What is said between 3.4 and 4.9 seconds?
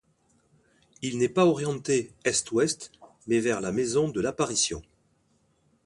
la maison de l'Apparition.